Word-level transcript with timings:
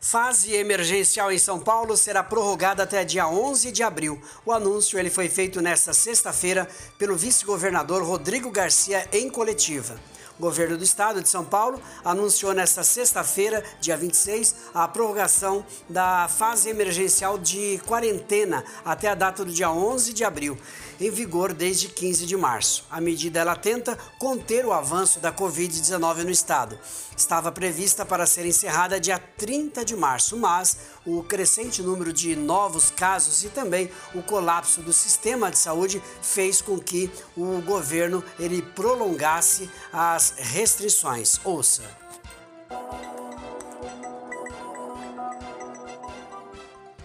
Fase 0.00 0.54
emergencial 0.54 1.32
em 1.32 1.38
São 1.38 1.58
Paulo 1.58 1.96
será 1.96 2.22
prorrogada 2.22 2.84
até 2.84 3.04
dia 3.04 3.26
11 3.26 3.72
de 3.72 3.82
abril. 3.82 4.20
O 4.46 4.52
anúncio 4.52 4.98
ele 4.98 5.10
foi 5.10 5.28
feito 5.28 5.60
nesta 5.60 5.92
sexta-feira 5.92 6.68
pelo 6.96 7.16
vice-governador 7.16 8.02
Rodrigo 8.04 8.50
Garcia 8.50 9.08
em 9.12 9.28
coletiva. 9.28 9.98
Governo 10.38 10.76
do 10.76 10.84
estado 10.84 11.20
de 11.20 11.28
São 11.28 11.44
Paulo 11.44 11.80
anunciou 12.04 12.54
nesta 12.54 12.84
sexta-feira, 12.84 13.64
dia 13.80 13.96
26, 13.96 14.54
a 14.72 14.86
prorrogação 14.86 15.66
da 15.88 16.28
fase 16.28 16.68
emergencial 16.68 17.36
de 17.36 17.80
quarentena 17.86 18.64
até 18.84 19.08
a 19.08 19.16
data 19.16 19.44
do 19.44 19.52
dia 19.52 19.68
11 19.68 20.12
de 20.12 20.22
abril, 20.22 20.56
em 21.00 21.10
vigor 21.10 21.52
desde 21.52 21.88
15 21.88 22.24
de 22.24 22.36
março. 22.36 22.84
A 22.88 23.00
medida 23.00 23.40
ela 23.40 23.56
tenta 23.56 23.98
conter 24.18 24.64
o 24.64 24.72
avanço 24.72 25.18
da 25.18 25.32
Covid-19 25.32 26.22
no 26.22 26.30
estado. 26.30 26.78
Estava 27.16 27.50
prevista 27.50 28.06
para 28.06 28.24
ser 28.24 28.46
encerrada 28.46 29.00
dia 29.00 29.18
30 29.18 29.84
de 29.84 29.96
março, 29.96 30.36
mas 30.36 30.76
o 31.04 31.22
crescente 31.24 31.82
número 31.82 32.12
de 32.12 32.36
novos 32.36 32.90
casos 32.90 33.42
e 33.42 33.48
também 33.48 33.90
o 34.14 34.22
colapso 34.22 34.82
do 34.82 34.92
sistema 34.92 35.50
de 35.50 35.58
saúde 35.58 36.00
fez 36.22 36.62
com 36.62 36.78
que 36.78 37.10
o 37.36 37.60
governo 37.62 38.22
ele 38.38 38.62
prolongasse 38.62 39.68
as 39.92 40.27
restrições. 40.36 41.40
Ouça. 41.44 41.82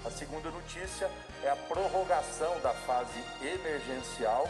A 0.06 0.10
segunda 0.12 0.50
notícia 0.52 1.10
é 1.44 1.50
a 1.50 1.56
prorrogação 1.56 2.60
da 2.62 2.74
fase 2.74 3.24
emergencial 3.42 4.50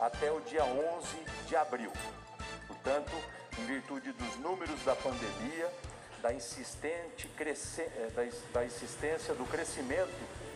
até 0.00 0.30
o 0.30 0.40
dia 0.40 0.64
11 0.64 1.06
de 1.46 1.56
abril. 1.56 1.92
Portanto, 2.66 3.12
em 3.58 3.64
virtude 3.66 4.12
dos 4.12 4.36
números 4.36 4.80
da 4.84 4.94
pandemia, 4.94 5.70
da, 6.20 6.32
insistente 6.32 7.30
eh, 7.38 8.30
da 8.52 8.64
insistência 8.64 9.34
do 9.34 9.44
crescimento 9.44 10.10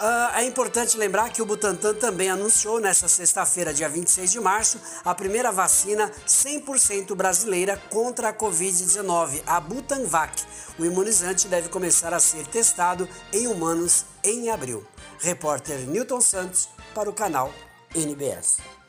Uh, 0.00 0.34
é 0.34 0.44
importante 0.46 0.96
lembrar 0.96 1.28
que 1.28 1.42
o 1.42 1.44
Butantan 1.44 1.92
também 1.92 2.30
anunciou 2.30 2.80
nesta 2.80 3.06
sexta-feira, 3.06 3.74
dia 3.74 3.86
26 3.86 4.32
de 4.32 4.40
março, 4.40 4.80
a 5.04 5.14
primeira 5.14 5.52
vacina 5.52 6.10
100% 6.26 7.14
brasileira 7.14 7.76
contra 7.90 8.30
a 8.30 8.32
Covid-19, 8.32 9.42
a 9.46 9.60
Butanvac. 9.60 10.42
O 10.78 10.86
imunizante 10.86 11.48
deve 11.48 11.68
começar 11.68 12.14
a 12.14 12.18
ser 12.18 12.46
testado 12.46 13.06
em 13.30 13.46
humanos 13.46 14.06
em 14.24 14.48
abril. 14.48 14.86
Repórter 15.18 15.80
Newton 15.80 16.22
Santos 16.22 16.70
para 16.94 17.10
o 17.10 17.12
canal 17.12 17.52
NBS. 17.94 18.79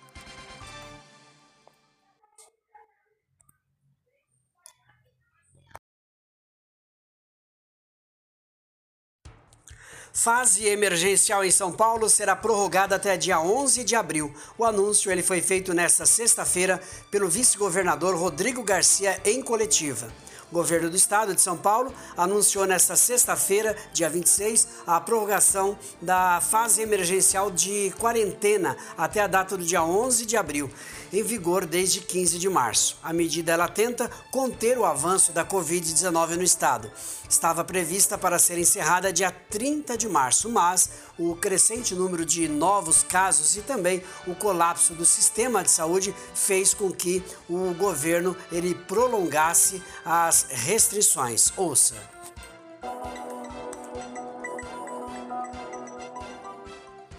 Fase 10.14 10.68
emergencial 10.68 11.44
em 11.44 11.52
São 11.52 11.72
Paulo 11.72 12.10
será 12.10 12.36
prorrogada 12.36 12.98
até 12.98 13.16
dia 13.16 13.40
11 13.40 13.84
de 13.86 13.96
abril. 13.96 14.34
O 14.58 14.66
anúncio 14.66 15.10
ele 15.10 15.24
foi 15.24 15.42
feito 15.42 15.74
nesta 15.74 16.06
sexta-feira 16.06 16.82
pelo 17.10 17.30
vice-governador 17.30 18.16
Rodrigo 18.16 18.62
Garcia 18.62 19.22
em 19.24 19.42
coletiva. 19.42 20.10
Governo 20.52 20.90
do 20.90 20.98
estado 20.98 21.34
de 21.34 21.42
São 21.42 21.56
Paulo 21.56 21.94
anunciou 22.18 22.66
nesta 22.66 22.98
sexta-feira, 22.98 23.76
dia 23.94 24.10
26, 24.10 24.68
a 24.86 25.00
prorrogação 25.00 25.78
da 26.02 26.42
fase 26.42 26.82
emergencial 26.82 27.50
de 27.50 27.94
quarentena 27.98 28.76
até 28.98 29.22
a 29.22 29.28
data 29.28 29.56
do 29.56 29.64
dia 29.64 29.82
11 29.82 30.26
de 30.26 30.36
abril, 30.36 30.70
em 31.14 31.24
vigor 31.24 31.66
desde 31.66 32.02
15 32.02 32.38
de 32.38 32.50
março. 32.50 32.98
A 33.02 33.14
medida 33.14 33.54
ela 33.54 33.70
tenta 33.70 34.12
conter 34.30 34.78
o 34.78 34.84
avanço 34.84 35.32
da 35.32 35.46
Covid-19 35.46 36.36
no 36.36 36.44
estado. 36.44 36.92
Estava 37.30 37.64
prevista 37.64 38.18
para 38.18 38.38
ser 38.38 38.58
encerrada 38.58 39.14
dia 39.14 39.32
30 39.32 39.98
de 39.98 40.10
março, 40.10 40.50
mas 40.50 40.90
o 41.30 41.36
crescente 41.36 41.94
número 41.94 42.26
de 42.26 42.48
novos 42.48 43.04
casos 43.04 43.56
e 43.56 43.62
também 43.62 44.04
o 44.26 44.34
colapso 44.34 44.96
do 44.96 45.06
sistema 45.06 45.64
de 45.64 45.70
saúde 45.70 46.16
fez 46.34 46.74
com 46.74 46.92
que 46.92 47.24
o 47.48 47.74
governo 47.76 48.36
ele 48.52 48.74
prolongasse 48.74 49.84
as 50.04 50.48
restrições. 50.50 51.54
Ouça. 51.56 51.96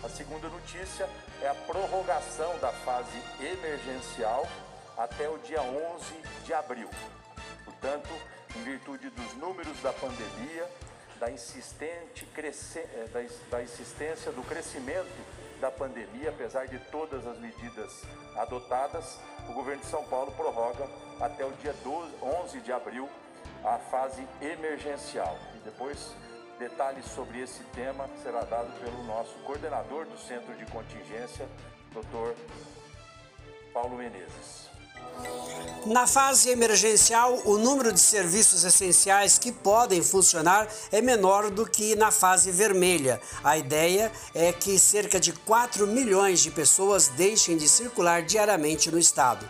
A 0.03 0.09
segunda 0.09 0.49
notícia 0.49 1.09
é 1.41 1.49
a 1.49 1.55
prorrogação 1.55 2.59
da 2.59 2.73
fase 2.73 3.23
emergencial 3.41 4.49
até 4.99 5.29
o 5.29 5.39
dia 5.39 5.63
11 5.63 6.05
de 6.45 6.53
abril. 6.53 6.89
Portanto, 7.65 8.11
em 8.57 8.63
virtude 8.65 9.11
dos 9.11 9.35
números 9.35 9.77
da 9.81 9.93
pandemia, 9.93 10.69
da, 11.23 11.31
insistente 11.31 12.27
eh, 12.37 13.09
da 13.49 13.63
insistência 13.63 14.33
do 14.33 14.43
crescimento 14.43 15.07
da 15.61 15.71
pandemia, 15.71 16.31
apesar 16.31 16.67
de 16.67 16.81
todas 16.91 17.25
as 17.25 17.39
medidas 17.39 18.03
adotadas, 18.37 19.21
o 19.49 19.53
governo 19.53 19.81
de 19.83 19.87
São 19.87 20.03
Paulo 20.07 20.33
prorroga 20.33 20.85
até 21.21 21.47
o 21.47 21.53
dia 21.63 21.73
12, 21.85 22.13
11 22.21 22.61
de 22.63 22.73
abril 22.73 23.09
a 23.63 23.79
fase 23.79 24.27
emergencial. 24.41 25.39
E 25.55 25.59
depois, 25.59 26.13
detalhes 26.59 27.05
sobre 27.05 27.41
esse 27.41 27.63
tema 27.67 28.11
será 28.21 28.41
dado 28.41 28.77
pelo 28.81 29.05
nosso 29.05 29.39
coordenador 29.45 30.07
do 30.07 30.19
Centro 30.19 30.53
de 30.57 30.67
Contingência, 30.67 31.49
Dr. 31.93 32.35
Paulo 33.73 33.97
Menezes. 33.97 34.72
Na 35.85 36.07
fase 36.07 36.49
emergencial, 36.51 37.43
o 37.45 37.59
número 37.59 37.93
de 37.93 37.99
serviços 37.99 38.63
essenciais 38.63 39.37
que 39.37 39.51
podem 39.51 40.01
funcionar 40.01 40.69
é 40.93 41.01
menor 41.01 41.51
do 41.51 41.67
que 41.67 41.97
na 41.97 42.13
fase 42.13 42.53
vermelha. 42.53 43.21
A 43.43 43.59
ideia 43.59 44.13
é 44.33 44.53
que 44.53 44.79
cerca 44.79 45.19
de 45.19 45.33
4 45.33 45.85
milhões 45.89 46.41
de 46.41 46.53
pessoas 46.53 47.09
deixem 47.09 47.57
de 47.57 47.69
circular 47.69 48.23
diariamente 48.23 48.93
no 48.93 48.99
estado. 48.99 49.45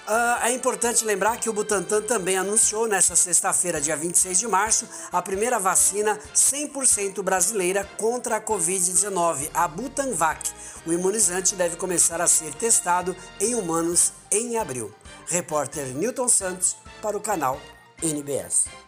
Uh, 0.08 0.42
é 0.42 0.52
importante 0.52 1.04
lembrar 1.04 1.36
que 1.36 1.50
o 1.50 1.52
Butantan 1.52 2.00
também 2.00 2.38
anunciou 2.38 2.88
nesta 2.88 3.14
sexta-feira, 3.14 3.78
dia 3.78 3.94
26 3.94 4.38
de 4.38 4.48
março, 4.48 4.88
a 5.12 5.20
primeira 5.20 5.58
vacina 5.58 6.18
100% 6.34 7.22
brasileira 7.22 7.84
contra 7.98 8.36
a 8.36 8.40
Covid-19, 8.40 9.50
a 9.52 9.68
Butanvac. 9.68 10.50
O 10.86 10.92
imunizante 10.94 11.54
deve 11.54 11.76
começar 11.76 12.22
a 12.22 12.26
ser 12.26 12.54
testado 12.54 13.14
em 13.38 13.54
humanos 13.54 14.14
em 14.32 14.56
abril. 14.56 14.90
Repórter 15.26 15.88
Newton 15.88 16.30
Santos 16.30 16.74
para 17.02 17.14
o 17.14 17.20
canal 17.20 17.60
NBS. 18.02 18.87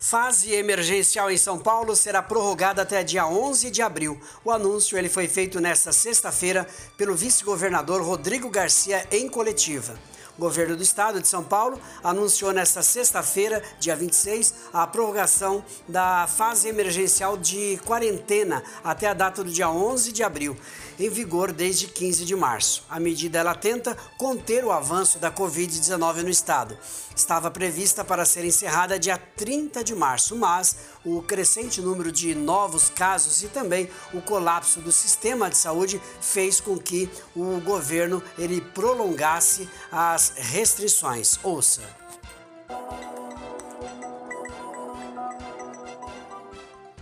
Fase 0.00 0.52
emergencial 0.54 1.28
em 1.28 1.36
São 1.36 1.58
Paulo 1.58 1.96
será 1.96 2.22
prorrogada 2.22 2.82
até 2.82 3.02
dia 3.02 3.26
11 3.26 3.68
de 3.68 3.82
abril. 3.82 4.18
O 4.44 4.52
anúncio 4.52 4.96
ele 4.96 5.08
foi 5.08 5.26
feito 5.26 5.60
nesta 5.60 5.92
sexta-feira 5.92 6.68
pelo 6.96 7.16
vice-governador 7.16 8.00
Rodrigo 8.02 8.48
Garcia 8.48 9.04
em 9.10 9.28
coletiva. 9.28 9.98
O 10.38 10.40
governo 10.40 10.76
do 10.76 10.84
estado 10.84 11.20
de 11.20 11.26
São 11.26 11.42
Paulo 11.42 11.80
anunciou 12.00 12.52
nesta 12.52 12.80
sexta-feira, 12.80 13.60
dia 13.80 13.96
26, 13.96 14.54
a 14.72 14.86
prorrogação 14.86 15.64
da 15.88 16.28
fase 16.28 16.68
emergencial 16.68 17.36
de 17.36 17.76
quarentena 17.84 18.62
até 18.84 19.08
a 19.08 19.14
data 19.14 19.42
do 19.42 19.50
dia 19.50 19.68
11 19.68 20.12
de 20.12 20.22
abril, 20.22 20.56
em 20.96 21.10
vigor 21.10 21.50
desde 21.50 21.88
15 21.88 22.24
de 22.24 22.36
março. 22.36 22.84
A 22.88 23.00
medida 23.00 23.40
ela 23.40 23.52
tenta 23.52 23.96
conter 24.16 24.64
o 24.64 24.70
avanço 24.70 25.18
da 25.18 25.28
Covid-19 25.28 26.22
no 26.22 26.30
estado. 26.30 26.78
Estava 27.18 27.50
prevista 27.50 28.04
para 28.04 28.24
ser 28.24 28.44
encerrada 28.44 28.96
dia 28.96 29.18
30 29.18 29.82
de 29.82 29.92
março, 29.92 30.36
mas 30.36 30.76
o 31.04 31.20
crescente 31.20 31.80
número 31.80 32.12
de 32.12 32.32
novos 32.32 32.88
casos 32.88 33.42
e 33.42 33.48
também 33.48 33.90
o 34.14 34.22
colapso 34.22 34.80
do 34.80 34.92
sistema 34.92 35.50
de 35.50 35.56
saúde 35.56 36.00
fez 36.20 36.60
com 36.60 36.78
que 36.78 37.10
o 37.34 37.60
governo 37.60 38.22
ele 38.38 38.60
prolongasse 38.60 39.68
as 39.90 40.34
restrições. 40.36 41.40
Ouça. 41.42 41.82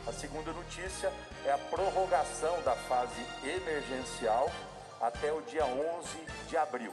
A 0.07 0.13
segunda 0.19 0.51
notícia 0.51 1.13
é 1.45 1.53
a 1.53 1.59
prorrogação 1.59 2.63
da 2.63 2.75
fase 2.75 3.23
emergencial 3.45 4.51
até 4.99 5.31
o 5.31 5.43
dia 5.43 5.67
11 5.67 6.09
de 6.49 6.57
abril. 6.57 6.93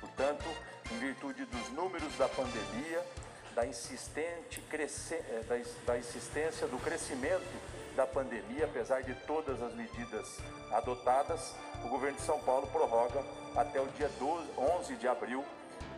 Portanto, 0.00 0.46
em 0.92 0.98
virtude 0.98 1.44
dos 1.44 1.68
números 1.70 2.16
da 2.16 2.28
pandemia, 2.28 3.04
da, 3.54 3.66
insistente 3.66 4.62
eh, 4.72 5.44
da 5.84 5.98
insistência 5.98 6.66
do 6.66 6.78
crescimento 6.78 7.46
da 7.96 8.06
pandemia, 8.06 8.64
apesar 8.64 9.02
de 9.02 9.14
todas 9.26 9.60
as 9.60 9.74
medidas 9.74 10.38
adotadas, 10.70 11.54
o 11.84 11.88
governo 11.88 12.16
de 12.16 12.22
São 12.22 12.38
Paulo 12.40 12.66
prorroga 12.68 13.24
até 13.56 13.80
o 13.80 13.86
dia 13.88 14.08
12, 14.20 14.48
11 14.56 14.96
de 14.96 15.08
abril 15.08 15.44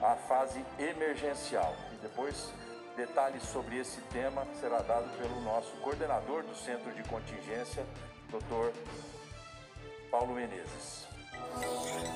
a 0.00 0.16
fase 0.16 0.64
emergencial. 0.78 1.76
E 1.92 1.96
depois, 1.96 2.50
detalhes 2.96 3.42
sobre 3.42 3.78
esse 3.78 4.00
tema 4.12 4.46
será 4.58 4.78
dado 4.78 5.08
pelo 5.18 5.40
nosso 5.42 5.70
coordenador 5.82 6.42
do 6.42 6.54
Centro 6.54 6.90
de 6.92 7.02
Contingência, 7.04 7.84
Dr. 8.30 8.72
Paulo 10.10 10.34
Menezes. 10.34 10.99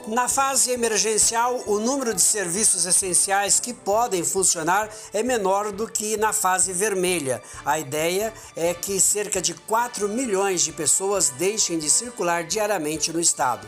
Na 0.06 0.28
fase 0.28 0.70
emergencial, 0.70 1.62
o 1.66 1.78
número 1.78 2.12
de 2.12 2.20
serviços 2.20 2.84
essenciais 2.84 3.58
que 3.58 3.72
podem 3.72 4.22
funcionar 4.22 4.90
é 5.14 5.22
menor 5.22 5.72
do 5.72 5.88
que 5.88 6.18
na 6.18 6.30
fase 6.30 6.74
vermelha. 6.74 7.42
A 7.64 7.78
ideia 7.78 8.30
é 8.54 8.74
que 8.74 9.00
cerca 9.00 9.40
de 9.40 9.54
4 9.54 10.06
milhões 10.06 10.60
de 10.60 10.72
pessoas 10.72 11.30
deixem 11.30 11.78
de 11.78 11.88
circular 11.88 12.44
diariamente 12.44 13.14
no 13.14 13.20
estado. 13.20 13.66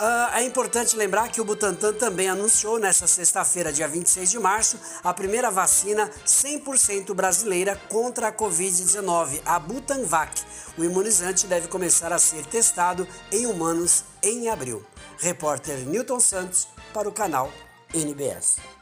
Uh, 0.00 0.34
é 0.34 0.44
importante 0.44 0.96
lembrar 0.96 1.28
que 1.28 1.42
o 1.42 1.44
Butantan 1.44 1.92
também 1.92 2.26
anunciou 2.26 2.78
nesta 2.78 3.06
sexta-feira, 3.06 3.70
dia 3.70 3.86
26 3.86 4.30
de 4.30 4.38
março, 4.38 4.78
a 5.04 5.12
primeira 5.12 5.50
vacina 5.50 6.10
100% 6.24 7.12
brasileira 7.12 7.76
contra 7.90 8.28
a 8.28 8.32
Covid-19, 8.32 9.42
a 9.44 9.58
Butanvac. 9.58 10.42
O 10.78 10.84
imunizante 10.84 11.46
deve 11.46 11.68
começar 11.68 12.14
a 12.14 12.18
ser 12.18 12.46
testado 12.46 13.06
em 13.30 13.44
humanos 13.44 14.04
em 14.22 14.48
abril. 14.48 14.82
Repórter 15.18 15.76
Newton 15.80 16.18
Santos 16.18 16.66
para 16.94 17.06
o 17.06 17.12
canal 17.12 17.52
NBS. 17.92 18.79